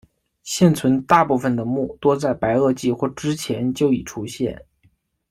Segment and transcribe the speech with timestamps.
[0.41, 4.59] 现存大部分的目多在白垩纪或之前就已出现。